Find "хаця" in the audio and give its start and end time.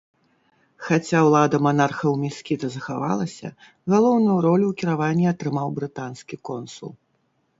0.85-1.19